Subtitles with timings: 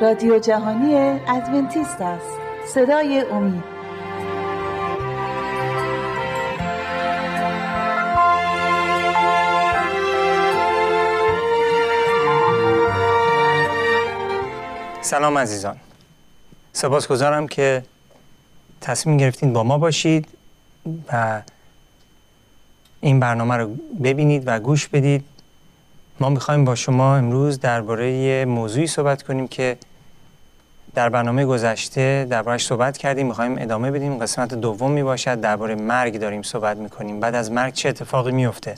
[0.00, 0.94] رادیو جهانی
[1.28, 2.38] ادونتیست است.
[2.66, 3.64] صدای امید.
[15.00, 15.76] سلام عزیزان.
[16.72, 17.82] سپاسگزارم که
[18.80, 20.28] تصمیم گرفتید با ما باشید
[21.12, 21.42] و
[23.00, 25.33] این برنامه رو ببینید و گوش بدید.
[26.20, 29.76] ما می‌خوایم با شما امروز درباره موضوعی صحبت کنیم که
[30.94, 34.18] در برنامه گذشته دربارهش صحبت کردیم می‌خوایم ادامه بدیم.
[34.18, 37.20] قسمت دوم می باشد درباره مرگ داریم صحبت می‌کنیم.
[37.20, 38.74] بعد از مرگ چه اتفاقی میفته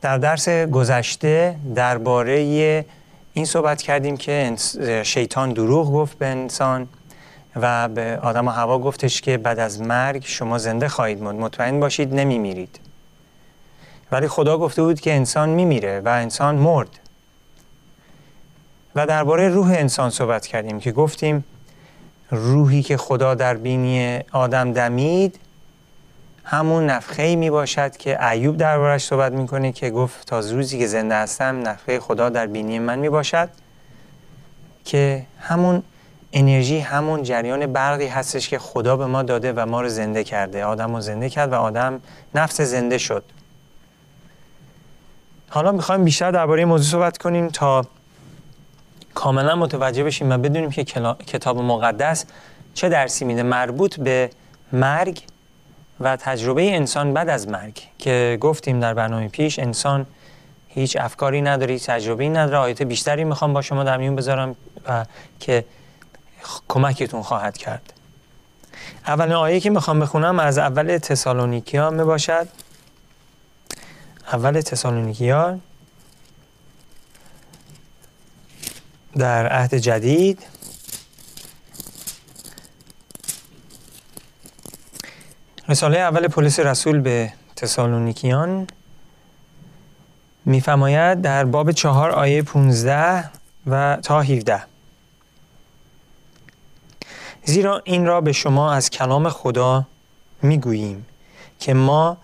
[0.00, 2.84] در درس گذشته درباره
[3.32, 4.56] این صحبت کردیم که
[5.02, 6.88] شیطان دروغ گفت به انسان
[7.56, 11.80] و به آدم و هوا گفتش که بعد از مرگ شما زنده خواهید موند مطمئن
[11.80, 12.80] باشید نمیمیرید.
[14.14, 16.88] ولی خدا گفته بود که انسان میمیره و انسان مرد.
[18.94, 21.44] و درباره روح انسان صحبت کردیم که گفتیم
[22.30, 25.38] روحی که خدا در بینی آدم دمید
[26.44, 31.14] همون نفخه می باشد که ایوب دربارش صحبت می‌کنه که گفت تا روزی که زنده
[31.14, 33.48] هستم نفخه خدا در بینی من می باشد
[34.84, 35.82] که همون
[36.32, 40.64] انرژی همون جریان برقی هستش که خدا به ما داده و ما رو زنده کرده.
[40.64, 42.00] آدم رو زنده کرد و آدم
[42.34, 43.24] نفس زنده شد.
[45.54, 47.84] حالا می‌خوایم بیشتر درباره این موضوع صحبت کنیم تا
[49.14, 50.84] کاملا متوجه بشیم و بدونیم که
[51.26, 52.24] کتاب مقدس
[52.74, 53.42] چه درسی میده.
[53.42, 54.30] مربوط به
[54.72, 55.22] مرگ
[56.00, 57.82] و تجربه انسان بعد از مرگ.
[57.98, 60.06] که گفتیم در برنامه پیش انسان
[60.68, 62.58] هیچ افکاری نداره هیچ تجربه نداره.
[62.58, 64.56] آیت بیشتری می‌خوام با شما در میون بذارم
[64.88, 65.04] و
[65.40, 65.64] که
[66.68, 67.92] کمکتون خواهد کرد.
[69.06, 72.48] اولین آیه که می‌خوام بخونم از اول تسالونیکیا باشد
[74.34, 75.58] اول تسالونیکیا
[79.16, 80.46] در عهد جدید
[85.68, 88.66] رساله اول پلیس رسول به تسالونیکیان
[90.44, 93.30] میفرماید در باب چهار آیه 15
[93.66, 94.62] و تا 17
[97.44, 99.86] زیرا این را به شما از کلام خدا
[100.42, 101.06] می‌گوییم
[101.58, 102.16] که ما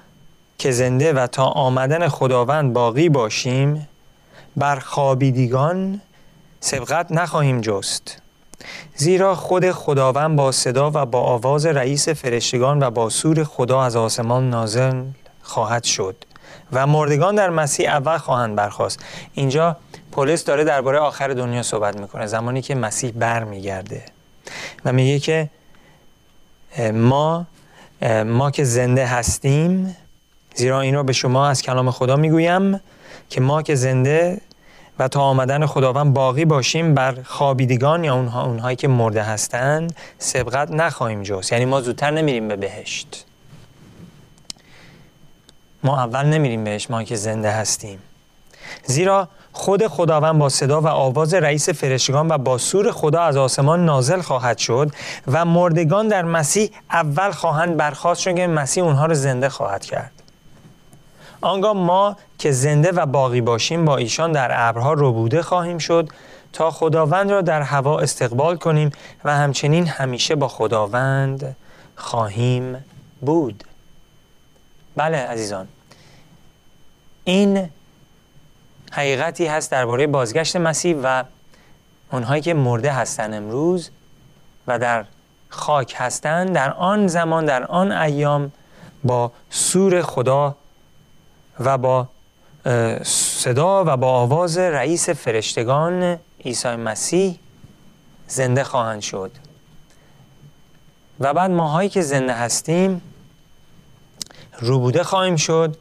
[0.61, 3.89] که زنده و تا آمدن خداوند باقی باشیم
[4.57, 6.01] بر خوابیدگان
[6.61, 8.23] سبقت نخواهیم جست.
[8.95, 13.97] زیرا خود خداوند با صدا و با آواز رئیس فرشتگان و با سور خدا از
[13.97, 15.03] آسمان نازل
[15.43, 16.17] خواهد شد
[16.73, 19.05] و مردگان در مسیح اول خواهند برخواست
[19.35, 19.77] اینجا
[20.13, 24.03] پولس داره درباره آخر دنیا صحبت می‌کنه زمانی که مسیح بر میگرده
[24.85, 25.51] و میگه که
[26.93, 27.47] ما
[28.27, 29.97] ما که زنده هستیم
[30.61, 32.81] زیرا این را به شما از کلام خدا می‌گویم
[33.31, 34.41] که ما که زنده
[34.99, 40.71] و تا آمدن خداوند باقی باشیم بر خوابیدگان یا اونها اونهایی که مرده هستند سبقت
[40.71, 41.53] نخواهیم جست.
[41.53, 43.25] یعنی ما زودتر نمیریم به بهشت.
[45.83, 47.99] ما اول نمیریم بهش ما که زنده هستیم.
[48.85, 53.85] زیرا خود خداوند با صدا و آواز رئیس فرشتگان و با سور خدا از آسمان
[53.85, 54.91] نازل خواهد شد
[55.27, 60.20] و مردگان در مسیح اول خواهند برخواست چون که مسیح اونها رو زنده خواهد کرد.
[61.41, 66.09] آنگاه ما که زنده و باقی باشیم با ایشان در ابرها ربوده خواهیم شد
[66.53, 68.91] تا خداوند را در هوا استقبال کنیم
[69.25, 71.57] و همچنین همیشه با خداوند
[71.97, 72.85] خواهیم
[73.21, 73.65] بود.
[74.97, 75.69] بله عزیزان.
[77.25, 77.71] این
[78.93, 81.25] حقیقتی هست درباره بازگشت مسیح و
[82.13, 83.91] اونهایی که مرده هستند امروز
[84.67, 85.05] و در
[85.49, 88.53] خاک هستند در آن زمان در آن ایام
[89.05, 90.57] با سور خدا
[91.61, 92.09] و با
[93.03, 97.39] صدا و با آواز رئیس فرشتگان عیسی مسیح
[98.29, 99.31] زنده خواهند شد.
[101.21, 103.03] و بعد ماهایی که زنده هستیم
[104.59, 105.77] روبوده خواهیم شد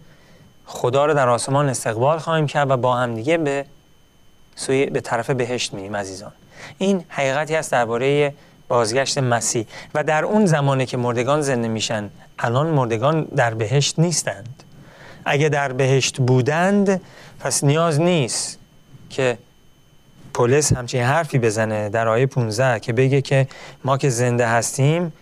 [0.65, 3.65] خدا رو در آسمان استقبال خواهیم کرد و با هم دیگه به
[4.55, 6.31] سوی به طرف بهشت میریم عزیزان.
[6.77, 8.33] این حقیقتی است درباره
[8.67, 9.65] بازگشت مسیح.
[9.95, 12.09] و در اون زمانی که مردگان زنده میشن
[12.39, 14.58] الان مردگان در بهشت نیستند
[15.25, 17.01] اگه در بهشت بودند
[17.39, 18.59] پس نیاز نیست
[19.09, 19.37] که
[20.33, 23.47] پولس همچین حرفی بزنه در آیه 15 که بگه که
[23.83, 25.13] ما که زنده هستیم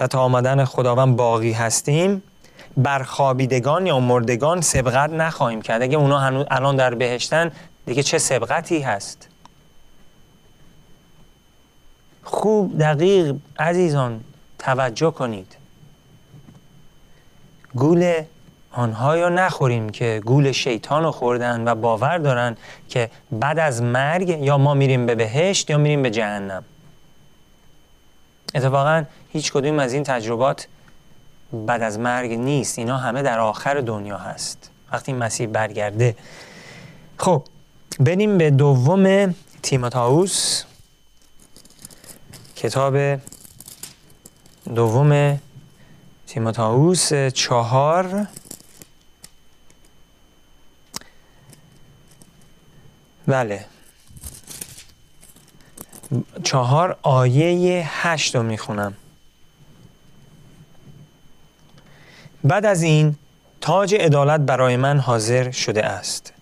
[0.00, 2.22] و تا آمدن خداوند باقی هستیم
[2.76, 5.82] بر خوابیدگان یا مردگان سبقت نخواهیم کرد.
[5.82, 7.52] اگه اونا هنوز الان در بهشتن
[7.86, 9.28] دیگه چه سبقتی هست؟
[12.22, 14.24] خوب دقیق عزیزان
[14.58, 15.56] توجه کنید.
[17.74, 18.22] گول
[18.76, 22.56] آنها یا نخوریم که گول شیطان رو خوردن و باور دارن
[22.88, 26.64] که بعد از مرگ یا ما میریم به بهشت یا میریم به جهنم.
[28.54, 30.68] اتفاقا هیچ کدوم از این تجربات
[31.52, 32.78] بعد از مرگ نیست.
[32.78, 34.70] اینا همه در آخر دنیا هست.
[34.92, 36.16] وقتی مسیح برگرده.
[37.18, 37.42] خب
[38.00, 40.64] بریم به دوم تیموتائوس.
[42.56, 43.20] کتاب
[44.74, 45.40] دوم
[46.26, 48.26] تیموتائوس چهار.
[53.26, 53.64] بله.
[56.42, 58.94] چهار آیه هشت رو می‌خونم.
[62.44, 63.16] بعد از این
[63.60, 66.32] تاج عدالت برای من حاضر شده است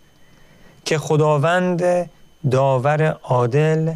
[0.85, 2.11] که خداوند
[2.51, 3.93] داور عادل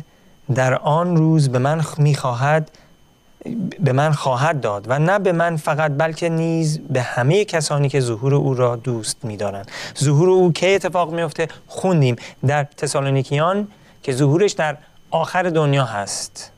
[0.54, 2.70] در آن روز به من می‌خواهد
[3.80, 8.00] به من خواهد داد و نه به من فقط بلکه نیز به همه کسانی که
[8.00, 9.70] ظهور او را دوست می‌دارند.
[9.98, 12.16] ظهور او که اتفاق میفته خوندیم.
[12.46, 13.68] در تسالونیکیان
[14.02, 14.76] که ظهورش در
[15.10, 16.52] آخر دنیا هست.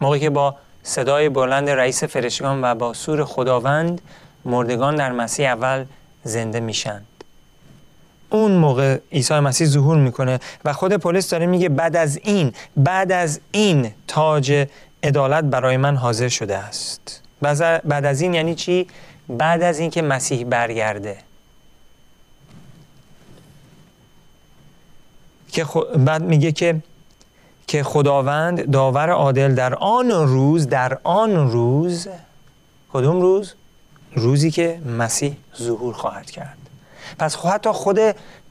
[0.00, 4.00] موقعی که با صدای بلند رئیس فرشتگان و با سور خداوند
[4.44, 5.84] مردگان در مسیح اول
[6.24, 7.02] زنده میشن.
[8.30, 13.12] اون موقع عیسی مسیح ظهور می‌کنه و خود پلیس داره میگه بعد از این بعد
[13.12, 14.66] از این تاج
[15.02, 17.22] عدالت برای من حاضر شده است.
[17.84, 18.86] بعد از این یعنی چی؟
[19.28, 21.16] بعد از اینکه مسیح برگرده.
[25.52, 25.64] که
[25.96, 26.82] بعد میگه که
[27.66, 32.08] که خداوند داور عادل در آن روز در آن روز
[32.92, 33.54] کدوم روز؟
[34.14, 36.58] روزی که مسیح ظهور خواهد کرد.
[37.18, 37.98] پس حتی خود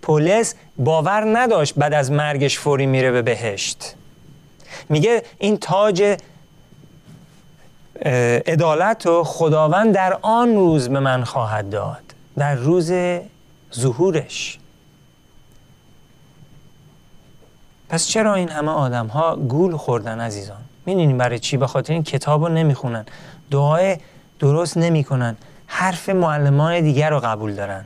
[0.01, 3.95] پولس باور نداشت بعد از مرگش فوری میره به بهشت.
[4.89, 6.17] میگه این تاج
[8.05, 12.03] عدالت و خداوند در آن روز به من خواهد داد
[12.37, 12.91] در روز
[13.75, 14.59] ظهورش.
[17.89, 22.03] پس چرا این همه آدم ها گول خوردن عزیزان؟ می‌دونین برای چی؟ به خاطر این
[22.03, 23.05] کتاب رو نمی‌خونن
[23.51, 23.97] دعای
[24.39, 25.37] درست نمی‌کنن
[25.67, 27.85] حرف معلمان دیگر رو قبول دارن.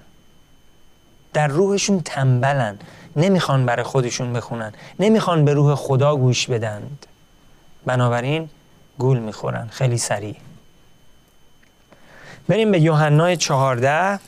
[1.34, 2.78] در روحشون تنبلن
[3.16, 7.06] نمی‌خوان برای خودشون بخونن نمی‌خوان به روح خدا گوش بدند.
[7.86, 8.50] بنابراین
[9.00, 9.68] گول می‌خورن.
[9.68, 10.36] خیلی سریع.
[12.48, 14.20] بریم به یوحنا چهارده.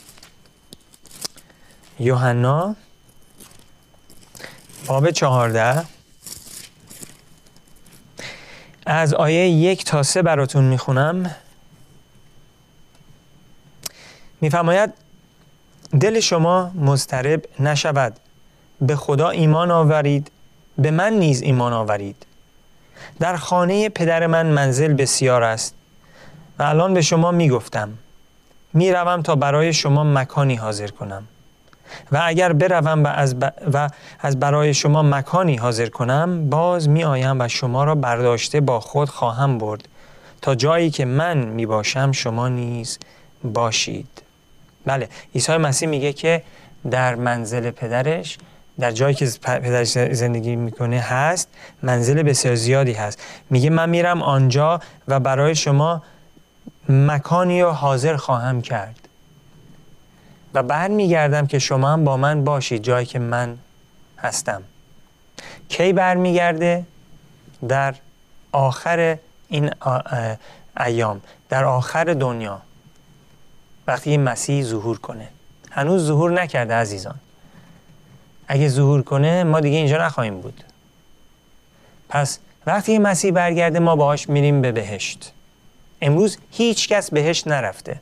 [2.00, 2.76] یوحنا
[4.88, 5.86] باب چهارده.
[8.86, 11.36] از آیه یک تا سه براتون می‌خونم.
[14.42, 14.94] میفرماید
[16.00, 18.20] دل شما مضطرب نشود.
[18.82, 20.32] به خدا ایمان آورید.
[20.78, 22.26] به من نیز ایمان آورید.
[23.20, 25.76] در خانه پدر من منزل بسیار است
[26.60, 27.90] و الان به شما می‌گفتم.
[28.74, 31.28] می‌روم تا برای شما مکانی حاضر کنم.
[32.12, 33.36] و اگر بروم و از,
[33.74, 33.90] و
[34.20, 39.10] از برای شما مکانی حاضر کنم باز می آیم و شما را برداشته با خود
[39.10, 39.88] خواهم برد.
[40.42, 43.00] تا جایی که من می باشم شما نیز
[43.44, 44.22] باشید.
[44.86, 46.44] بله عیسی مسیح میگه که
[46.92, 48.38] در منزل پدرش
[48.80, 51.50] در جایی که پدرش زندگی می‌کنه هست
[51.84, 53.20] منزل بسیار زیادی هست.
[53.50, 56.04] میگه من میرم آنجا و برای شما
[56.90, 59.00] مکانی رو حاضر خواهم کرد.
[60.54, 63.58] و برمیگردم که شما هم با من باشید جایی که من
[64.20, 64.62] هستم.
[65.70, 66.86] کی برمیگرده؟
[67.68, 67.96] در
[68.52, 69.72] آخر این
[70.80, 72.62] ایام در آخر دنیا.
[73.88, 75.28] وقتی مسیح ظهور کنه.
[75.72, 77.16] هنوز ظهور نکرده عزیزان.
[78.48, 80.64] اگه ظهور کنه ما دیگه اینجا نخواهیم بود.
[82.10, 85.32] پس وقتی مسیح برگرده ما باهاش میریم به بهشت.
[86.02, 88.00] امروز هیچ کس بهشت نرفته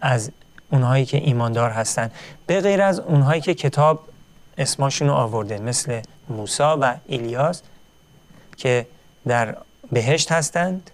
[0.00, 0.30] از
[0.70, 2.10] اونهایی که ایماندار هستن.
[2.46, 4.08] به غیر از اونهایی که کتاب
[4.58, 7.62] اسماشون رو آورده مثل موسا و ایلیاس
[8.56, 8.86] که
[9.26, 9.56] در
[9.92, 10.90] بهشت هستند.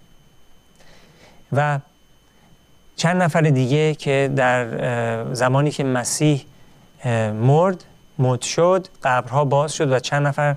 [1.53, 1.79] و
[2.95, 6.45] چند نفر دیگه که در زمانی که مسیح
[7.33, 7.83] مرد
[8.21, 10.55] موت شد قبرها باز شد و چند نفر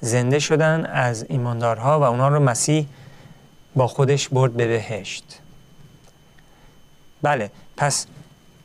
[0.00, 2.86] زنده شدن از ایماندارها و اونا رو مسیح
[3.74, 5.38] با خودش برد به بهشت.
[7.22, 8.06] بله پس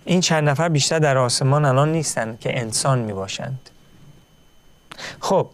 [0.05, 3.69] این چند نفر بیشتر در آسمان الان نیستن که انسان می باشند
[5.19, 5.47] خب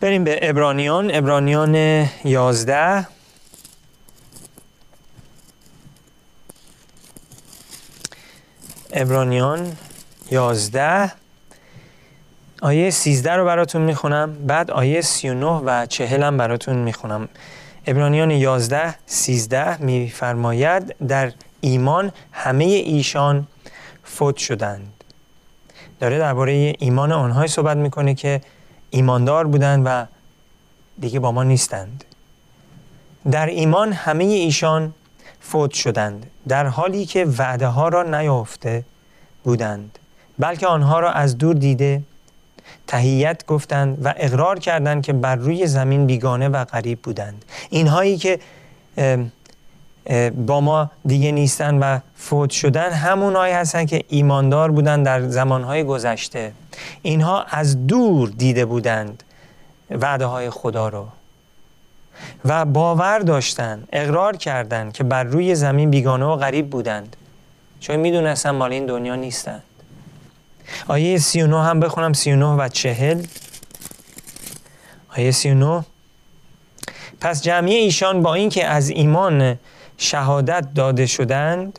[0.00, 1.74] بریم به ابرانیان ابرانیان
[2.24, 3.06] یازده.
[8.92, 9.76] ابرانیان
[10.30, 11.12] یازده.
[12.62, 17.28] آیه 13 رو براتون می‌خونم بعد آیه 39 و 40 هم براتون می‌خونم.
[17.86, 23.46] ابرانیان 11 13 میفرماید در ایمان همه ایشان
[24.04, 25.04] فوت شدند.
[26.00, 28.40] داره درباره ایمان آنهایی صحبت می‌کنه که
[28.90, 30.06] ایماندار بودند و
[31.00, 32.04] دیگه با ما نیستند.
[33.30, 34.94] در ایمان همه ایشان
[35.40, 38.84] فوت شدند در حالی که وعده ها را نیافته
[39.44, 39.98] بودند
[40.38, 42.02] بلکه آنها را از دور دیده
[42.88, 47.44] تهیت گفتند و اقرار کردند که بر روی زمین بیگانه و غریب بودند.
[47.70, 48.38] اینهایی که
[50.46, 56.52] با ما دیگه نیستن و فوت شدن همونهایی هستن که ایماندار بودند در زمانهای گذشته.
[57.02, 59.22] اینها از دور دیده بودند
[59.90, 61.06] وعده های خدا رو
[62.44, 67.16] و باور داشتن اقرار کردند که بر روی زمین بیگانه و غریب بودند.
[67.80, 69.62] چون می‌دونستن مال این دنیا نیستند
[70.88, 72.12] آیه 39 هم بخونم.
[72.12, 73.22] 39 و 40
[75.16, 75.84] آیه 39
[77.20, 79.58] پس جمعی ایشان با اینکه از ایمان
[79.98, 81.78] شهادت داده شدند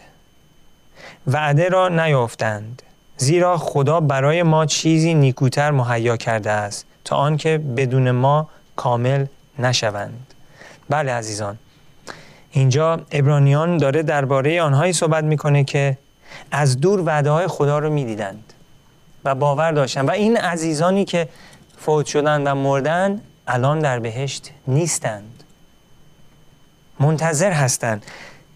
[1.27, 2.81] وعده را نیافتند.
[3.17, 9.25] زیرا خدا برای ما چیزی نیکوتر مهیا کرده است تا آنکه بدون ما کامل
[9.60, 10.34] نشوند.
[10.89, 11.58] بله عزیزان.
[12.51, 15.98] اینجا ابرانیان داره درباره آنهایی صحبت می‌کنه که
[16.51, 18.53] از دور وعده های خدا رو می‌دیدند.
[19.26, 20.06] و باور داشتن.
[20.06, 21.30] و این عزیزانی که
[21.78, 25.44] فوت شدن و مردن الان در بهشت نیستند.
[27.00, 28.06] منتظر هستند.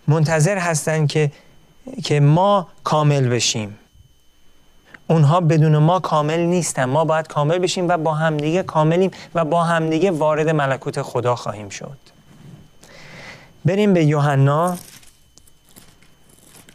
[0.07, 1.31] منتظر هستند که
[2.03, 3.77] که ما کامل بشیم.
[5.07, 6.85] اونها بدون ما کامل نیستن.
[6.85, 11.69] ما باید کامل بشیم و با همدیگه کاملیم و با همدیگه وارد ملکوت خدا خواهیم
[11.69, 11.97] شد.
[13.65, 14.77] بریم به یوحنا.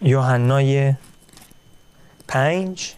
[0.02, 0.95] یوحنای
[2.28, 2.97] پنج.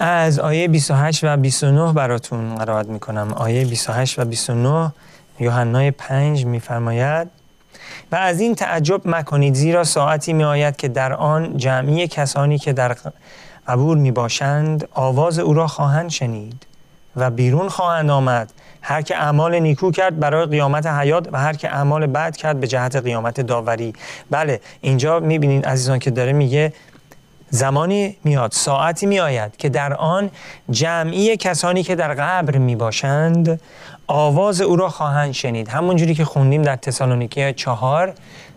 [0.00, 3.32] از آیه 28 و 29 براتون قرائت می‌کنم.
[3.32, 4.92] آیه 28 و 29
[5.40, 7.28] یوحنای 5 میفرماید
[8.12, 12.72] و از این تعجب مکنید زیرا ساعتی می آید که در آن جمعی کسانی که
[12.72, 12.96] در
[13.68, 16.66] قبور می باشند آواز او را خواهند شنید
[17.16, 18.52] و بیرون خواهند آمد.
[18.82, 22.66] هر که اعمال نیکو کرد برای قیامت حیات و هر که اعمال بد کرد به
[22.66, 23.92] جهت قیامت داوری.
[24.30, 26.72] بله اینجا می‌بینید عزیزان که داره میگه
[27.50, 30.30] زمانی میاد ساعتی میآید که در آن
[30.70, 33.60] جمعی کسانی که در قبر می باشند
[34.06, 35.68] آواز او را خواهند شنید.
[35.68, 38.14] همونجوری که خوندیم در تسالونیکی چهار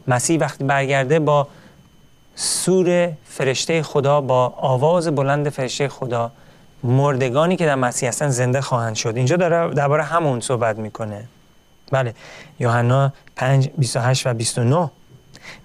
[0.07, 1.47] مسیح وقتی برگرده با
[2.35, 6.31] سور فرشته خدا با آواز بلند فرشته خدا
[6.83, 9.13] مردگانی که در مسیح هستن زنده خواهند شد.
[9.15, 11.23] اینجا داره درباره همون صحبت می‌کنه.
[11.91, 12.13] بله
[12.59, 14.89] یوحنا 5 28 و 29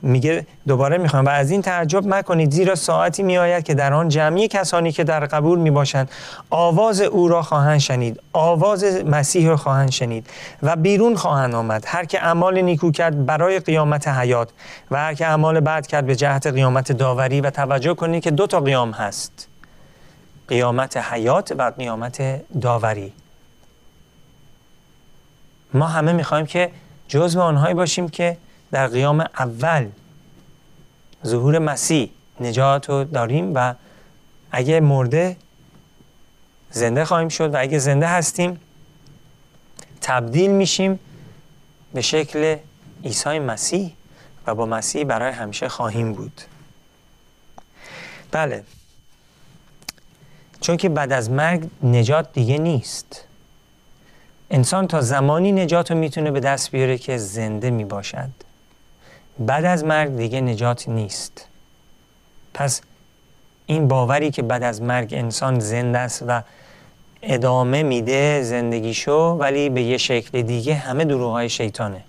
[0.02, 4.48] میگه دوباره می‌خوام و از این تعجب مکنید زیرا ساعتی میآید که در آن جمعی
[4.48, 6.10] کسانی که در قبول می‌باشند
[6.50, 10.26] آواز او را خواهند شنید آواز مسیح را خواهند شنید
[10.62, 11.84] و بیرون خواهند آمد.
[11.86, 14.48] هر که اعمال نیکو کرد برای قیامت حیات
[14.90, 18.46] و هر که اعمال بد کرد به جهت قیامت داوری و توجه کنید که دو
[18.46, 19.48] تا قیام هست.
[20.48, 23.12] قیامت حیات و قیامت داوری.
[25.74, 26.70] ما همه می‌خوایم که
[27.08, 28.36] جزو آنهایی باشیم که
[28.70, 29.88] در قیام اول
[31.26, 32.10] ظهور مسیح
[32.40, 33.74] نجات رو داریم و
[34.50, 35.36] اگه مرده
[36.70, 38.60] زنده خواهیم شد و اگه زنده هستیم
[40.00, 40.98] تبدیل میشیم
[41.94, 42.56] به شکل
[43.04, 43.92] عیسی مسیح
[44.46, 46.40] و با مسیح برای همیشه خواهیم بود.
[48.30, 48.64] بله.
[50.60, 53.24] چون که بعد از مرگ نجات دیگه نیست.
[54.50, 58.30] انسان تا زمانی نجات رو می‌تونه به دست بیاره که زنده می‌باشد.
[59.38, 61.46] بعد از مرگ دیگه نجات نیست.
[62.54, 62.80] پس
[63.66, 66.42] این باوری که بعد از مرگ انسان زنده است و
[67.22, 72.04] ادامه میده زندگیشو ولی به یه شکل دیگه همه دروغ های شیطانه.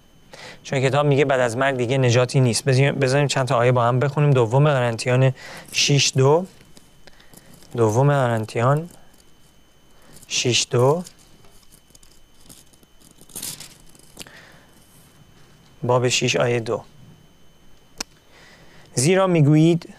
[0.63, 2.65] چون کتاب میگه بعد از مرگ دیگه نجاتی نیست.
[2.65, 4.31] بذاریم چند تا آیه با هم بخونیم.
[4.31, 5.33] دوم قرنتیان
[5.71, 6.45] 6 دو.
[7.77, 8.89] دوم قرنتیان
[10.27, 11.03] 6 دو.
[15.83, 16.83] باب 6 آیه دو.
[18.96, 19.93] زیرا می‌گویید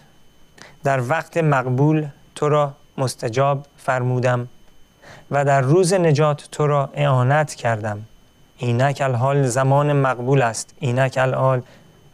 [0.83, 4.47] در وقت مقبول تو را مستجاب فرمودم
[5.31, 8.05] و در روز نجات تو را اعانت کردم.
[8.57, 11.61] اینک الحال زمان مقبول است اینک الحال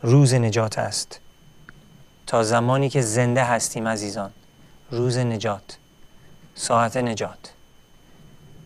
[0.02, 1.20] روز نجات است.
[2.28, 4.32] تا زمانی که زنده هستیم عزیزان
[4.92, 5.78] روز نجات
[6.56, 7.54] ساعت نجات.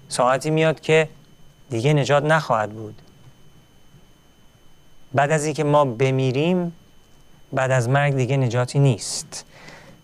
[0.10, 1.10] ساعتی میاد که
[1.70, 3.02] دیگه نجات نخواهد بود.
[5.14, 6.74] بعد از اینکه ما بمیریم
[7.54, 9.46] بعد از مرگ دیگه نجاتی نیست.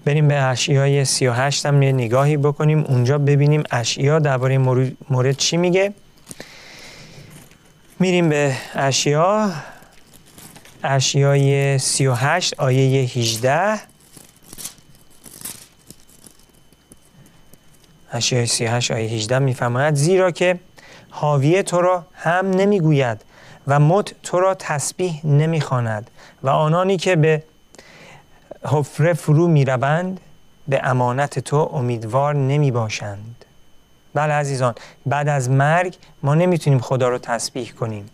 [0.05, 2.83] بریم به اشیای 38 هم یه نگاهی بکنیم.
[2.83, 4.57] اونجا ببینیم اشیا درباره
[5.09, 5.93] مورد چی میگه.
[7.99, 9.51] میریم به اشیا.
[10.83, 13.79] اشیای 38 آیه 18
[18.11, 20.59] اشیای 38 آیه 18 میفرماید زیرا که
[21.09, 23.21] حاویه تو را هم نمی‌گوید
[23.67, 26.11] و مت تو را تسبیح نمی‌خواند.
[26.47, 27.43] و آنانی که به
[28.63, 30.19] حفره فرو می‌روند
[30.67, 33.45] به امانت تو امیدوار نمی باشند
[34.13, 34.75] بله عزیزان
[35.05, 38.09] بعد از مرگ ما نمی‌تونیم خدا رو تسبیح کنیم.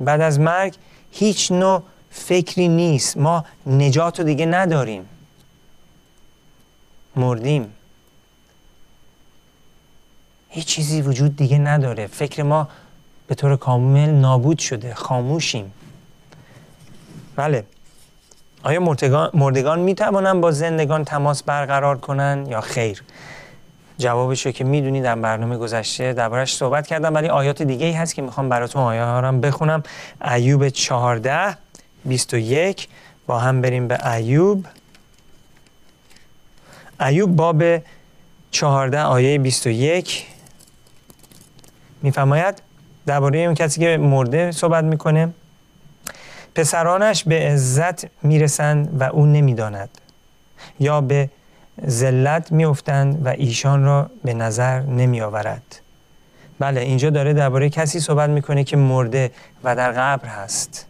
[0.00, 0.74] بعد از مرگ
[1.12, 3.16] هیچ نوع فکری نیست.
[3.16, 5.08] ما نجات رو دیگه نداریم.
[7.16, 7.72] مردیم.
[10.48, 12.06] هیچ چیزی وجود دیگه نداره.
[12.06, 12.68] فکر ما
[13.26, 14.94] به طور کامل نابود شده.
[14.94, 15.72] خاموشیم.
[17.36, 17.64] بله.
[18.62, 18.80] آیا
[19.34, 23.02] مردگان می توانند با زندگان تماس برقرار کنند یا خیر؟
[23.98, 28.22] جوابش که می‌دونی در برنامه گذشته دربارش صحبت کردم ولی آیات دیگه ای هست که
[28.22, 29.82] می‌خوام براتون آیه رو بخونم.
[30.34, 31.56] ایوب 14
[32.04, 32.88] 21
[33.26, 34.66] با هم بریم به ایوب.
[37.00, 37.62] ایوب باب
[38.50, 40.26] 14 آیه 21
[42.02, 42.62] میفرماید
[43.06, 45.28] درباره اون کسی که مرده صحبت می‌کنه.
[46.54, 49.88] پسرانش به عزت می‌رسند و او نمی‌داند
[50.80, 51.30] یا به
[51.88, 55.80] ذلت میافتند و ایشان را به نظر نمی آورد
[56.58, 59.30] بله اینجا داره درباره کسی صحبت می‌کنه که مرده
[59.64, 60.86] و در قبر هست.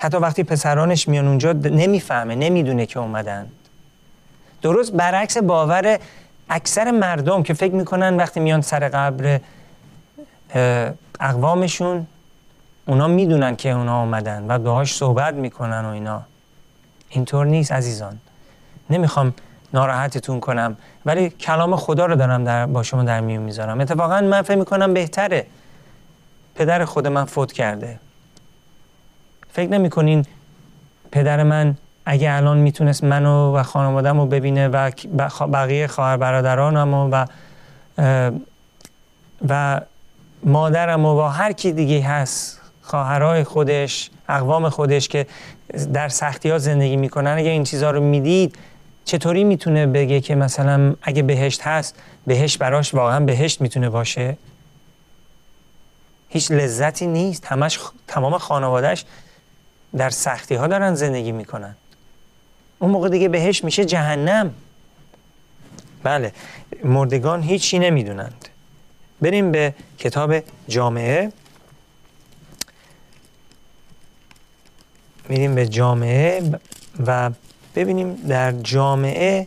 [0.00, 3.46] حتی وقتی پسرانش میان اونجا نمی‌فهمه نمی‌دونه که اومدن
[4.62, 5.98] درست برعکس باور
[6.50, 9.40] اکثر مردم که فکر می‌کنن وقتی میان سر قبر
[11.20, 12.06] اقوامشون
[12.86, 16.22] اونا می‌دونن که اونا آمدن و باهاش صحبت می‌کنن و اینا.
[17.08, 18.18] اینطور نیست عزیزان.
[18.90, 19.34] نمی‌خوام
[19.74, 20.76] ناراحتتون کنم
[21.06, 23.80] ولی کلام خدا رو دارم در با شما در میون می‌ذارم.
[23.80, 25.46] اتفاقا من فکر می‌کنم بهتره.
[26.54, 28.00] پدر خود من فوت کرده.
[29.52, 30.24] فکر نمی‌کنین
[31.10, 31.76] پدر من
[32.06, 34.90] اگه الان می‌تونست منو و خانوادم رو ببینه و
[35.52, 37.26] بقیه خواهر برادرانم و
[39.48, 39.80] و
[40.44, 45.26] مادرم و هر کی دیگه هست خواهرای خودش اقوام خودش که
[45.92, 48.56] در سختی ها زندگی می‌کنن اگه این چیزها رو می‌دید
[49.04, 54.36] چطوری می‌تونه بگه که مثلا اگه بهشت هست بهشت براش واقعا بهشت می‌تونه باشه؟
[56.28, 57.46] هیچ لذتی نیست.
[57.46, 59.04] همش تمام خانوادهش
[59.96, 61.74] در سختی ها دارن زندگی می‌کنن.
[62.78, 64.54] اون موقع دیگه بهشت میشه جهنم.
[66.02, 66.32] بله
[66.84, 68.48] مردگان هیچی نمی‌دونند.
[69.20, 70.34] بریم به کتاب
[70.68, 71.32] جامعه.
[75.28, 76.60] میریم به جامعه
[77.06, 77.30] و
[77.74, 79.46] ببینیم در جامعه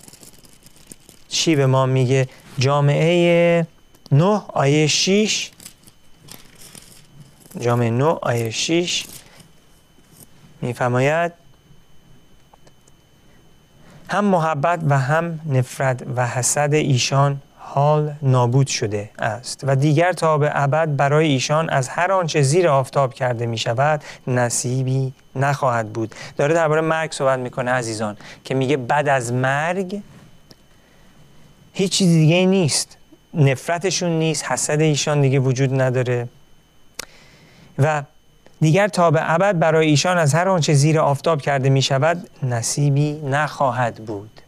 [1.29, 2.27] چی به ما میگه.
[2.59, 3.67] جامعه
[4.11, 5.51] 9 آیه 6
[7.59, 9.05] جامعه 9 آیه 6
[10.61, 11.31] میفرماید
[14.09, 17.41] هم محبت و هم نفرت و حسد ایشان
[17.77, 22.67] حال نابود شده است و دیگر تا به ابد برای ایشان از هر آنچه زیر
[22.67, 26.15] آفتاب کرده می شود نصیبی نخواهد بود.
[26.37, 30.01] داره درباره مرگ صحبت می‌کنه عزیزان که میگه بعد از مرگ
[31.73, 32.97] هیچ چیز دیگه نیست.
[33.33, 36.27] نفرتشون نیست حسد ایشان دیگه وجود نداره.
[37.79, 38.03] و
[38.61, 43.13] دیگر تا به ابد برای ایشان از هر آنچه زیر آفتاب کرده می شود نصیبی
[43.13, 44.41] نخواهد بود.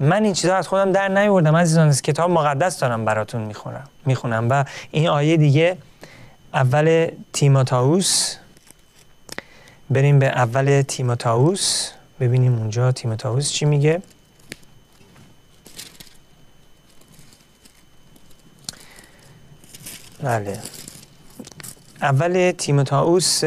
[0.00, 4.50] من این چیزها از خودم در نیوردم عزیزان از کتاب مقدس دارم براتون می‌خونم می‌خونم
[4.50, 5.76] و این آیه دیگه
[6.54, 8.36] اول تیموتائوس.
[9.90, 11.90] بریم به اول تیموتائوس.
[12.20, 14.02] ببینیم اونجا تیموتائوس چی میگه.
[20.22, 20.60] بله.
[22.02, 23.44] اول تیموتائوس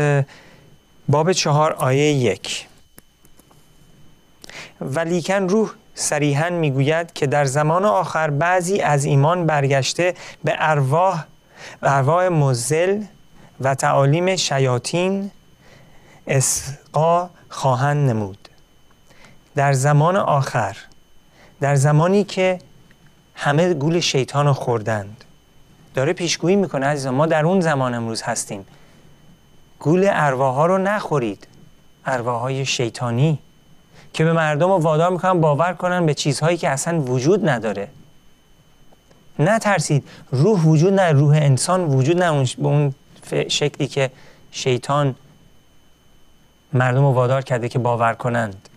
[1.07, 2.67] باب چهار آیه یک.
[4.81, 11.23] ولیکن روح صریحا می‌گوید که در زمان آخر بعضی از ایمان برگشته به ارواح
[11.83, 13.03] ارواح مزل
[13.61, 15.31] و تعالیم شیاطین
[16.27, 18.49] اسقا خواهند نمود.
[19.55, 20.77] در زمان آخر
[21.61, 22.59] در زمانی که
[23.35, 25.23] همه گول شیطان رو خوردند
[25.93, 28.65] داره پیشگویی می‌کنه عزیزان ما در اون زمان امروز هستیم.
[29.79, 31.47] گول ارواح رو نخورید.
[32.05, 33.39] ارواح های شیطانی.
[34.13, 37.87] که به مردم رو وادار می‌کنن باور کنن به چیزهایی که اصلا وجود نداره.
[39.39, 42.93] نترسید روح وجود نه روح انسان وجود نه به اون
[43.47, 44.11] شکلی که
[44.51, 45.15] شیطان
[46.73, 48.69] مردم رو وادار کرده که باور کنند.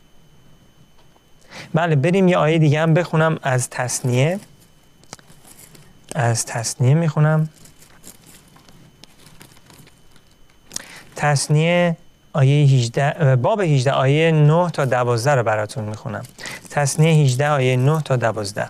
[1.74, 4.40] بله بریم یه آیه دیگه هم بخونم از تصنیه.
[6.14, 7.48] از تصنیه می‌خونم.
[11.16, 11.96] تصنیه
[12.32, 16.22] آیه 18 باب 18 آیه 9 تا 12 رو براتون می‌خونم.
[16.70, 18.68] تصنیه 18 آیه 9 تا 12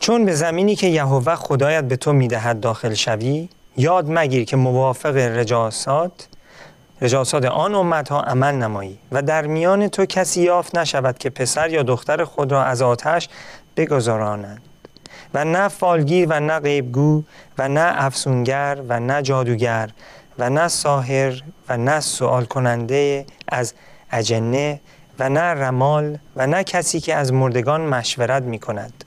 [0.00, 5.16] چون به زمینی که یهوه خدایت به تو می‌دهد داخل شوی یاد مگیر که موافق
[5.16, 6.28] رجاسات
[7.00, 11.70] رجاسات آن امت ها عمل نمایی و در میان تو کسی یافت نشود که پسر
[11.70, 13.28] یا دختر خود را از آتش
[13.76, 14.62] بگذارانند.
[15.34, 17.22] و نه فالگیر و نه غیبگو
[17.58, 19.90] و نه افسونگر و نه جادوگر
[20.38, 23.74] و نه ساهر و نه سوال کننده از
[24.12, 24.80] اجنه
[25.18, 29.04] و نه رمال و نه کسی که از مردگان مشورت می کند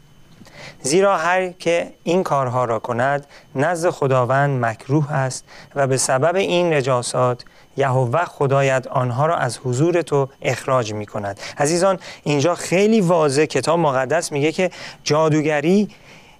[0.81, 6.73] زیرا هر که این کارها را کند نزد خداوند مکروه است و به سبب این
[6.73, 7.45] رجاسات
[7.77, 11.39] یهوه خدایت آنها را از حضور تو اخراج می کند.
[11.57, 14.71] عزیزان اینجا خیلی واضح کتاب مقدس میگه که
[15.03, 15.89] جادوگری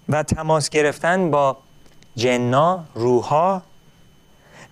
[0.09, 1.57] و تماس گرفتن با
[2.15, 3.61] جنا روحا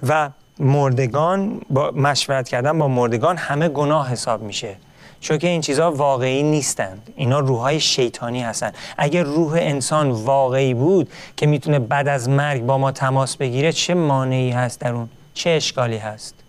[0.08, 4.76] و مردگان با مشورت کردن با مردگان همه گناه حساب میشه.
[5.20, 7.14] چون که این چیزها واقعی نیستند.
[7.16, 8.76] اینا روحهای شیطانی هستند.
[8.98, 13.94] اگر روح انسان واقعی بود که می‌تونه بعد از مرگ با ما تماس بگیره چه
[13.94, 16.43] مانعی هست در اون؟ چه اشکالی هست؟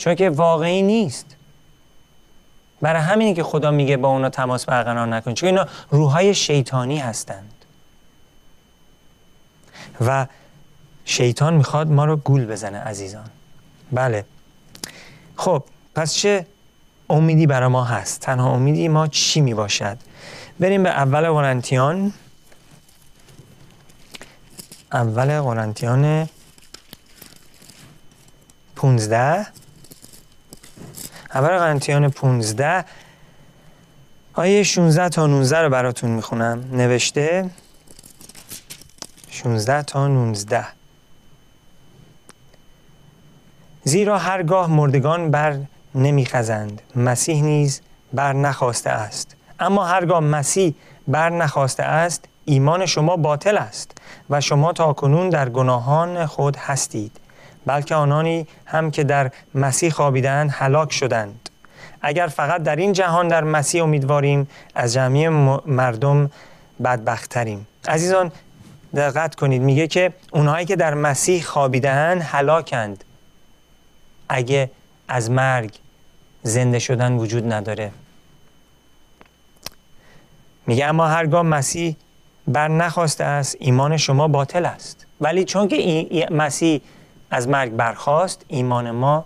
[0.00, 1.26] چون که واقعی نیست.
[2.80, 7.52] برای همینی که خدا میگه با اونا تماس برقرار نکن چون اینا روحهای شیطانی هستند.
[10.00, 10.26] و
[11.04, 13.30] شیطان می‌خواد ما رو گول بزنه عزیزان.
[13.92, 14.24] بله.
[15.36, 16.46] خب پس چه
[17.10, 19.98] امیدی برای ما هست؟ تنها امیدی ما چی می باشد
[20.60, 22.12] بریم به اول قرنتیان.
[24.92, 26.28] اول قرنتیان
[28.76, 29.59] 15
[31.34, 32.84] اول قرنتیان 15
[34.34, 36.64] آیه 16 تا 19 رو براتون می‌خونم.
[36.72, 37.50] نوشته؟
[39.30, 40.64] 16 تا 19
[43.84, 45.58] زیرا هرگاه مردگان بر
[45.94, 47.80] نمیخزند مسیح نیز
[48.12, 49.36] بر نخواسته است.
[49.60, 50.74] اما هرگاه مسیح
[51.08, 53.98] بر نخواسته است ایمان شما باطل است
[54.30, 57.20] و شما تا کنون در گناهان خود هستید.
[57.66, 61.50] بلکه آنانی هم که در مسیح خوابیدند هلاک شدند.
[62.02, 65.28] اگر فقط در این جهان در مسیح امیدواریم از جمعی
[65.66, 66.30] مردم
[66.84, 67.66] بدبختریم.
[67.88, 68.32] عزیزان
[68.96, 73.04] دقت کنید میگه که اونهایی که در مسیح خوابیدهند هلاکند.
[74.28, 74.70] اگه
[75.08, 75.74] از مرگ
[76.42, 77.90] زنده شدن وجود نداره.
[80.66, 81.96] میگه اما هرگاه مسیح
[82.48, 85.06] بر نخواسته است ایمان شما باطل است.
[85.20, 86.80] ولی چون که مسیح
[87.30, 89.24] از مرگ برخواست ایمان ما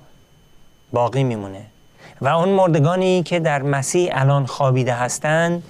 [0.92, 1.66] باقی میمونه.
[2.20, 5.62] و اون مردگانی که در مسیح الان خوابیده هستند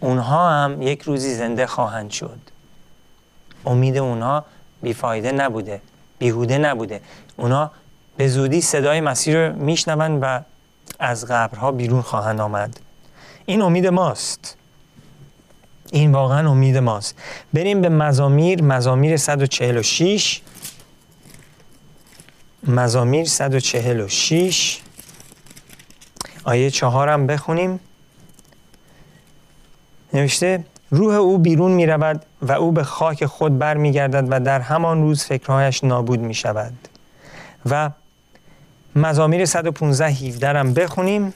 [0.00, 2.38] اونها هم یک روزی زنده خواهند شد.
[3.66, 4.44] امید اونها
[4.82, 5.80] بیفایده نبوده
[6.18, 7.00] بیهوده نبوده.
[7.36, 7.70] اونا
[8.16, 10.40] به زودی صدای مسیح رو میشنوند و
[10.98, 12.80] از قبرها بیرون خواهند آمد.
[13.46, 14.56] این امید ماست.
[15.92, 17.14] این واقعا امید ماست.
[17.54, 20.40] بریم به مزامیر مزامیر 146
[22.66, 24.80] مزامیر 146
[26.44, 27.80] آیه چهارم بخونیم.
[30.12, 34.40] نوشته روح او بیرون می رود و او به خاک خود بر می گردد و
[34.40, 36.72] در همان روز فکرهایش نابود می شود
[37.70, 37.90] و
[38.96, 41.34] مزامیر 115 17 هم بخونیم.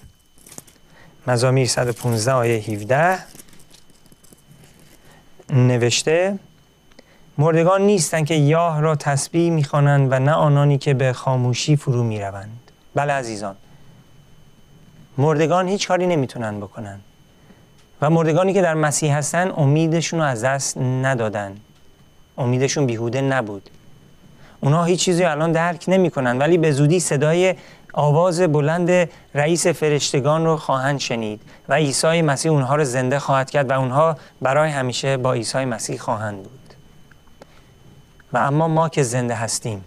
[1.27, 3.19] مزامیر 115 آیه 17
[5.53, 6.39] نوشته
[7.41, 12.71] مردگان نیستند که یاه را تسبیح می‌خوانند و نه آنانی که به خاموشی فرو می‌روند.
[12.95, 13.57] بله عزیزان.
[15.19, 17.01] مردگان هیچ کاری نمی‌تونن بکنن.
[18.03, 21.57] و مردگانی که در مسیح هستن امیدشون رو از دست ندادن.
[22.39, 23.71] امیدشون بیهوده نبود.
[24.61, 27.55] اونا هیچ چیزی الان درک نمی‌کنن ولی به زودی صدای
[27.93, 33.71] آواز بلند رئیس فرشتگان رو خواهند شنید و عیسی مسیح اونها رو زنده خواهد کرد
[33.71, 36.60] و اونها برای همیشه با عیسی مسیح خواهند بود.
[38.33, 39.85] و اما ما که زنده هستیم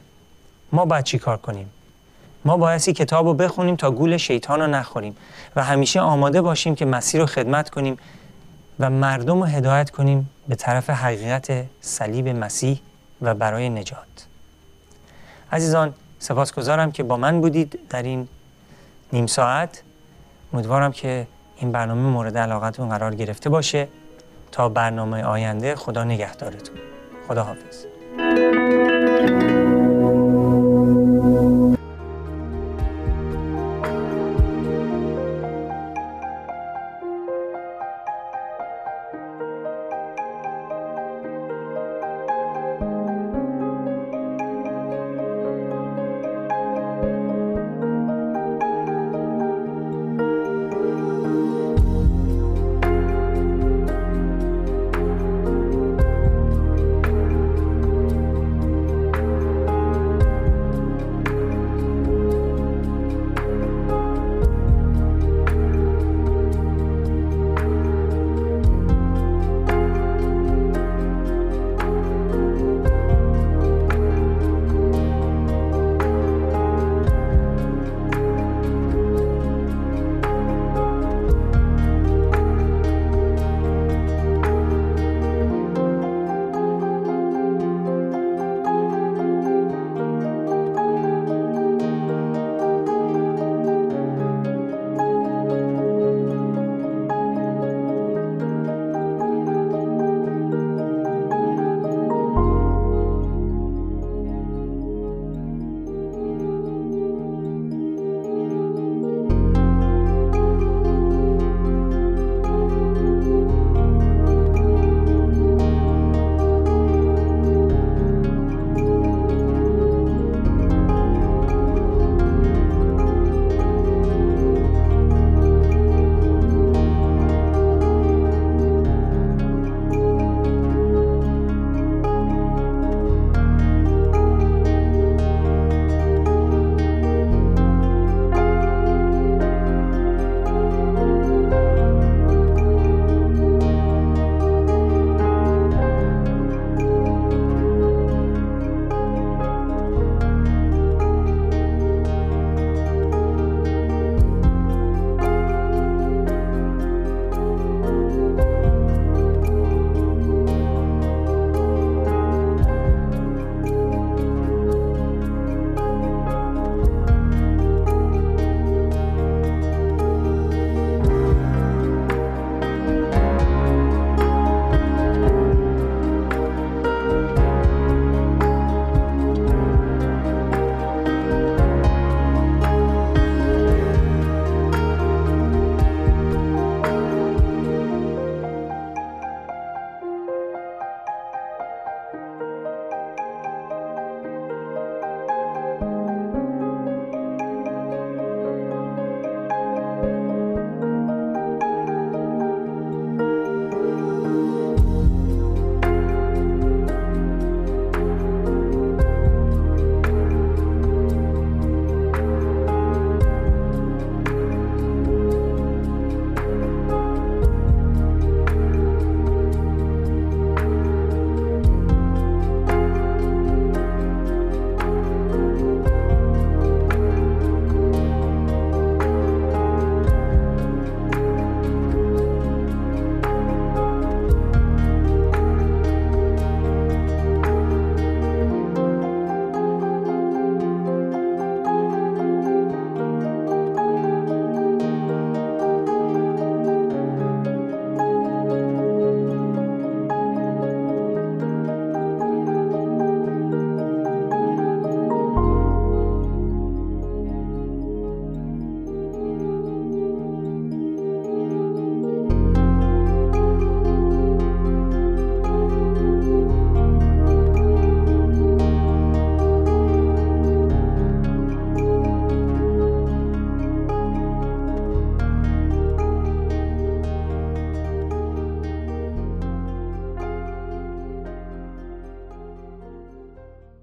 [0.72, 1.70] ما باید چی کار کنیم؟
[2.46, 5.16] ما بایستی کتاب رو بخونیم تا گول شیطان رو نخوریم
[5.56, 7.98] و همیشه آماده باشیم که مسیر رو خدمت کنیم
[8.80, 12.80] و مردم رو هدایت کنیم به طرف حقیقت صلیب مسیح
[13.22, 14.28] و برای نجات.
[15.52, 18.28] عزیزان سپاسگزارم که با من بودید در این
[19.14, 19.84] نیم ساعت.
[20.54, 21.28] امیدوارم که
[21.58, 23.88] این برنامه مورد علاقتون قرار گرفته باشه.
[24.52, 26.78] تا برنامه آینده خدا نگهدارتون.
[27.28, 27.93] خدا حافظ